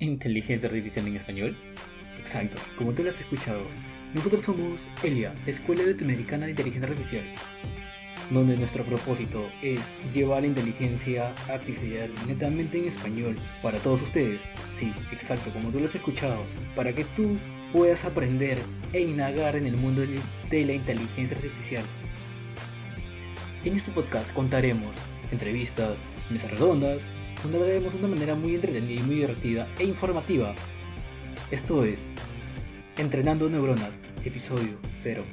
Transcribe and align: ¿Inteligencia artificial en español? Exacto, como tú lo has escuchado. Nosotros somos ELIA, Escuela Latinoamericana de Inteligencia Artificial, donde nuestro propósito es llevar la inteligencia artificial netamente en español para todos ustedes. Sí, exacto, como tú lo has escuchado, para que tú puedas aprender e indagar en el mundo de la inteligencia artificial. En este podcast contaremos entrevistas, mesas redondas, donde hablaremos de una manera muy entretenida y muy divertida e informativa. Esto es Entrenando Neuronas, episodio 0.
¿Inteligencia 0.00 0.66
artificial 0.66 1.06
en 1.08 1.16
español? 1.16 1.56
Exacto, 2.18 2.56
como 2.78 2.92
tú 2.92 3.02
lo 3.02 3.10
has 3.10 3.20
escuchado. 3.20 3.60
Nosotros 4.14 4.40
somos 4.40 4.88
ELIA, 5.02 5.34
Escuela 5.46 5.84
Latinoamericana 5.84 6.46
de 6.46 6.52
Inteligencia 6.52 6.88
Artificial, 6.88 7.24
donde 8.30 8.56
nuestro 8.56 8.82
propósito 8.82 9.46
es 9.62 9.80
llevar 10.10 10.40
la 10.40 10.48
inteligencia 10.48 11.34
artificial 11.48 12.10
netamente 12.26 12.78
en 12.78 12.86
español 12.86 13.36
para 13.62 13.76
todos 13.78 14.00
ustedes. 14.00 14.40
Sí, 14.72 14.90
exacto, 15.12 15.50
como 15.50 15.68
tú 15.68 15.78
lo 15.78 15.84
has 15.84 15.94
escuchado, 15.94 16.44
para 16.74 16.94
que 16.94 17.04
tú 17.04 17.36
puedas 17.70 18.06
aprender 18.06 18.58
e 18.94 19.00
indagar 19.02 19.54
en 19.54 19.66
el 19.66 19.76
mundo 19.76 20.00
de 20.50 20.64
la 20.64 20.72
inteligencia 20.72 21.36
artificial. 21.36 21.84
En 23.66 23.76
este 23.76 23.90
podcast 23.90 24.32
contaremos 24.32 24.96
entrevistas, 25.30 25.98
mesas 26.30 26.50
redondas, 26.52 27.02
donde 27.42 27.58
hablaremos 27.58 27.92
de 27.92 27.98
una 27.98 28.08
manera 28.08 28.34
muy 28.34 28.54
entretenida 28.54 29.00
y 29.00 29.04
muy 29.04 29.14
divertida 29.16 29.68
e 29.78 29.84
informativa. 29.84 30.54
Esto 31.50 31.84
es 31.84 32.00
Entrenando 32.96 33.48
Neuronas, 33.48 34.02
episodio 34.24 34.78
0. 35.02 35.24